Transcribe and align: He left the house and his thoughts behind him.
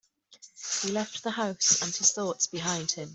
He 0.81 0.89
left 0.91 1.21
the 1.21 1.29
house 1.29 1.83
and 1.83 1.95
his 1.95 2.11
thoughts 2.11 2.47
behind 2.47 2.89
him. 2.91 3.09